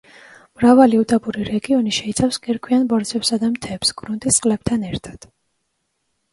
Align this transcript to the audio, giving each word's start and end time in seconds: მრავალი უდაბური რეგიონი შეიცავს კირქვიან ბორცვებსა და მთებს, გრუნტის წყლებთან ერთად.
მრავალი 0.61 1.01
უდაბური 1.01 1.45
რეგიონი 1.49 1.93
შეიცავს 1.99 2.41
კირქვიან 2.49 2.89
ბორცვებსა 2.95 3.41
და 3.47 3.53
მთებს, 3.53 3.95
გრუნტის 4.03 4.43
წყლებთან 4.43 4.91
ერთად. 4.93 5.33